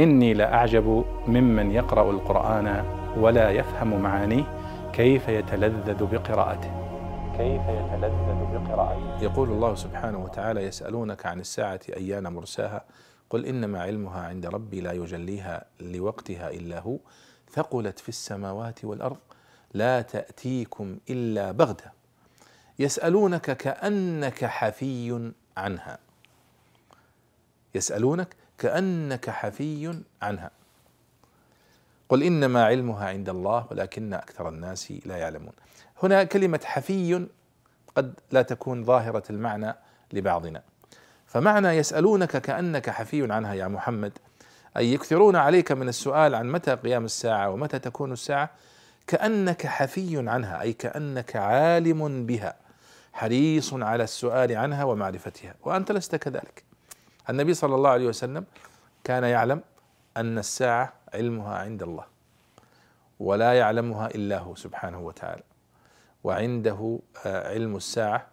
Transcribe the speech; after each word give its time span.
إني 0.00 0.34
لأعجب 0.34 1.04
ممن 1.26 1.70
يقرأ 1.70 2.10
القرآن 2.10 2.84
ولا 3.16 3.50
يفهم 3.50 4.02
معانيه 4.02 4.44
كيف 4.92 5.28
يتلذذ 5.28 6.04
بقراءته. 6.04 6.70
كيف 7.36 7.62
يتلذذ 7.62 8.38
بقراءته. 8.52 9.22
يقول 9.22 9.50
الله 9.50 9.74
سبحانه 9.74 10.24
وتعالى 10.24 10.60
يسألونك 10.60 11.26
عن 11.26 11.40
الساعة 11.40 11.80
أيان 11.96 12.32
مرساها؟ 12.32 12.84
قل 13.30 13.46
إنما 13.46 13.82
علمها 13.82 14.20
عند 14.20 14.46
ربي 14.46 14.80
لا 14.80 14.92
يجليها 14.92 15.64
لوقتها 15.80 16.50
إلا 16.50 16.80
هو. 16.80 16.96
ثقلت 17.50 17.98
في 17.98 18.08
السماوات 18.08 18.84
والأرض 18.84 19.18
لا 19.74 20.02
تأتيكم 20.02 20.98
إلا 21.10 21.52
بغتة. 21.52 21.90
يسألونك 22.78 23.56
كأنك 23.56 24.44
حفي 24.44 25.32
عنها. 25.56 25.98
يسألونك 27.74 28.39
كأنك 28.60 29.30
حفي 29.30 30.02
عنها. 30.22 30.50
قل 32.08 32.22
إنما 32.22 32.64
علمها 32.64 33.08
عند 33.08 33.28
الله 33.28 33.66
ولكن 33.70 34.14
أكثر 34.14 34.48
الناس 34.48 34.92
لا 35.06 35.16
يعلمون. 35.16 35.52
هنا 36.02 36.24
كلمة 36.24 36.60
حفي 36.64 37.26
قد 37.96 38.14
لا 38.30 38.42
تكون 38.42 38.84
ظاهرة 38.84 39.22
المعنى 39.30 39.74
لبعضنا. 40.12 40.62
فمعنى 41.26 41.68
يسألونك 41.68 42.36
كأنك 42.36 42.90
حفي 42.90 43.32
عنها 43.32 43.54
يا 43.54 43.68
محمد 43.68 44.18
أي 44.76 44.92
يكثرون 44.92 45.36
عليك 45.36 45.72
من 45.72 45.88
السؤال 45.88 46.34
عن 46.34 46.52
متى 46.52 46.74
قيام 46.74 47.04
الساعة 47.04 47.50
ومتى 47.50 47.78
تكون 47.78 48.12
الساعة 48.12 48.50
كأنك 49.06 49.66
حفي 49.66 50.28
عنها 50.28 50.60
أي 50.60 50.72
كأنك 50.72 51.36
عالم 51.36 52.26
بها 52.26 52.56
حريص 53.12 53.74
على 53.74 54.04
السؤال 54.04 54.56
عنها 54.56 54.84
ومعرفتها 54.84 55.54
وأنت 55.62 55.92
لست 55.92 56.16
كذلك. 56.16 56.69
النبي 57.30 57.54
صلى 57.54 57.74
الله 57.74 57.90
عليه 57.90 58.06
وسلم 58.06 58.44
كان 59.04 59.24
يعلم 59.24 59.62
أن 60.16 60.38
الساعة 60.38 60.92
علمها 61.14 61.58
عند 61.58 61.82
الله 61.82 62.04
ولا 63.20 63.52
يعلمها 63.52 64.06
إلا 64.06 64.38
هو 64.38 64.54
سبحانه 64.54 65.00
وتعالى. 65.00 65.42
وعنده 66.24 66.98
علم 67.24 67.76
الساعة 67.76 68.26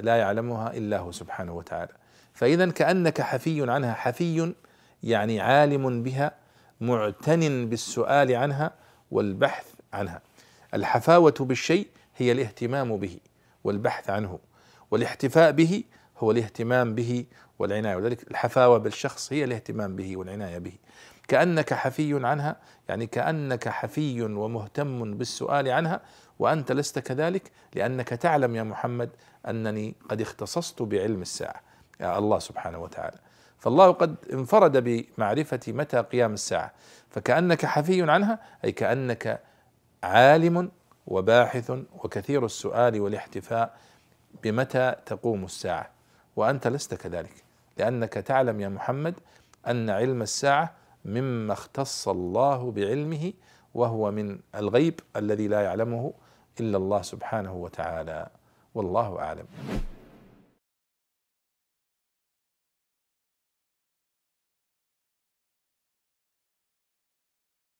لا 0.00 0.16
يعلمها 0.16 0.72
إلا 0.76 0.98
هو 0.98 1.12
سبحانه 1.12 1.52
وتعالى. 1.52 1.92
فإذا 2.34 2.70
كأنك 2.70 3.20
حفي 3.20 3.70
عنها. 3.70 3.94
حفي 3.94 4.54
يعني 5.02 5.40
عالم 5.40 6.02
بها 6.02 6.32
معتن 6.80 7.68
بالسؤال 7.68 8.34
عنها 8.34 8.72
والبحث 9.10 9.66
عنها. 9.92 10.20
الحفاوة 10.74 11.34
بالشيء 11.40 11.88
هي 12.16 12.32
الاهتمام 12.32 12.96
به 12.96 13.18
والبحث 13.64 14.10
عنه 14.10 14.38
والاحتفاء 14.90 15.52
به 15.52 15.84
هو 16.18 16.30
الاهتمام 16.30 16.94
به 16.94 17.26
والعناية. 17.58 17.96
ولذلك 17.96 18.30
الحفاوة 18.30 18.78
بالشخص 18.78 19.32
هي 19.32 19.44
الاهتمام 19.44 19.96
به 19.96 20.16
والعناية 20.16 20.58
به. 20.58 20.72
كأنك 21.28 21.74
حفي 21.74 22.26
عنها 22.26 22.56
يعني 22.88 23.06
كأنك 23.06 23.68
حفي 23.68 24.22
ومهتم 24.22 25.14
بالسؤال 25.14 25.68
عنها 25.68 26.00
وأنت 26.38 26.72
لست 26.72 26.98
كذلك 26.98 27.50
لأنك 27.74 28.08
تعلم 28.08 28.56
يا 28.56 28.62
محمد 28.62 29.10
أنني 29.48 29.94
قد 30.08 30.20
اختصصت 30.20 30.82
بعلم 30.82 31.22
الساعة. 31.22 31.60
يا 32.00 32.18
الله 32.18 32.38
سبحانه 32.38 32.78
وتعالى. 32.78 33.18
فالله 33.58 33.90
قد 33.90 34.16
انفرد 34.32 34.76
بمعرفة 34.76 35.60
متى 35.68 36.00
قيام 36.00 36.34
الساعة. 36.34 36.72
فكأنك 37.10 37.66
حفي 37.66 38.10
عنها 38.10 38.38
أي 38.64 38.72
كأنك 38.72 39.40
عالم 40.02 40.70
وباحث 41.06 41.70
وكثير 41.70 42.44
السؤال 42.44 43.00
والاحتفاء 43.00 43.76
بمتى 44.42 44.94
تقوم 45.06 45.44
الساعة. 45.44 45.90
وأنت 46.36 46.66
لست 46.66 46.94
كذلك. 46.94 47.45
لأنك 47.76 48.12
تعلم 48.12 48.60
يا 48.60 48.68
محمد 48.68 49.14
أن 49.66 49.90
علم 49.90 50.22
الساعة 50.22 50.74
مما 51.04 51.52
اختص 51.52 52.08
الله 52.08 52.70
بعلمه 52.70 53.32
وهو 53.74 54.10
من 54.10 54.38
الغيب 54.54 55.00
الذي 55.16 55.48
لا 55.48 55.60
يعلمه 55.60 56.12
إلا 56.60 56.76
الله 56.76 57.02
سبحانه 57.02 57.54
وتعالى. 57.54 58.28
والله 58.74 59.18
أعلم. 59.18 59.46